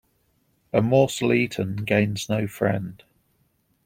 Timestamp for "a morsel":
0.73-1.31